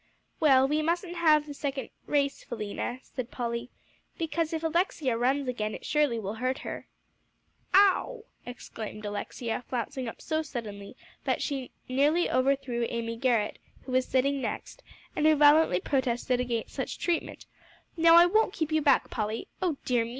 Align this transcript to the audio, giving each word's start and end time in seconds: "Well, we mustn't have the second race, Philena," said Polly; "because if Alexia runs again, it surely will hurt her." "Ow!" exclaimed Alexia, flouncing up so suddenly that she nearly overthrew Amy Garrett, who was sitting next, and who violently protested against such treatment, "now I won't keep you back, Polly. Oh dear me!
"Well, 0.39 0.67
we 0.67 0.81
mustn't 0.81 1.13
have 1.17 1.45
the 1.45 1.53
second 1.53 1.91
race, 2.07 2.43
Philena," 2.43 3.01
said 3.03 3.29
Polly; 3.29 3.69
"because 4.17 4.51
if 4.51 4.63
Alexia 4.63 5.15
runs 5.15 5.47
again, 5.47 5.75
it 5.75 5.85
surely 5.85 6.17
will 6.17 6.33
hurt 6.33 6.57
her." 6.65 6.87
"Ow!" 7.75 8.25
exclaimed 8.43 9.05
Alexia, 9.05 9.63
flouncing 9.69 10.07
up 10.07 10.19
so 10.19 10.41
suddenly 10.41 10.97
that 11.25 11.43
she 11.43 11.69
nearly 11.87 12.31
overthrew 12.31 12.87
Amy 12.89 13.15
Garrett, 13.15 13.59
who 13.85 13.91
was 13.91 14.07
sitting 14.07 14.41
next, 14.41 14.81
and 15.15 15.27
who 15.27 15.35
violently 15.35 15.79
protested 15.79 16.39
against 16.39 16.73
such 16.73 16.97
treatment, 16.97 17.45
"now 17.95 18.15
I 18.15 18.25
won't 18.25 18.53
keep 18.53 18.71
you 18.71 18.81
back, 18.81 19.11
Polly. 19.11 19.49
Oh 19.61 19.77
dear 19.85 20.03
me! 20.05 20.09